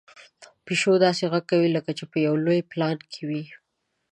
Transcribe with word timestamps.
پيشو 0.65 0.93
داسې 1.05 1.23
غږ 1.31 1.43
کوي 1.51 1.69
لکه 1.75 1.91
چې 1.97 2.03
په 2.11 2.17
یو 2.25 2.35
لوی 2.45 2.59
پلان 2.71 2.97
کې 3.11 3.21
وي. 3.29 3.43